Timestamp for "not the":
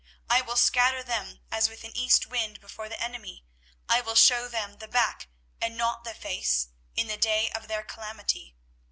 5.77-6.15